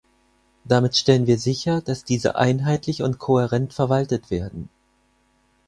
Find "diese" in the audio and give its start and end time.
2.03-2.33